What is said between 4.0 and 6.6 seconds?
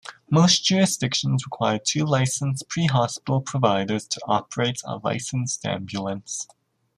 to operate a licensed ambulance.